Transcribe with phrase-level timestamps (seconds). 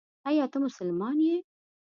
[0.27, 1.35] ایا ته مسلمان یې؟